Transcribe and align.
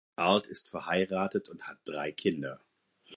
Arlt 0.15 0.47
ist 0.47 0.69
verheiratet 0.69 1.47
und 1.47 1.61
hat 1.67 1.77
drei 1.85 2.11
Kinder. 2.11 2.59